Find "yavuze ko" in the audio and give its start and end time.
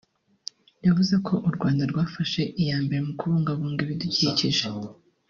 0.85-1.33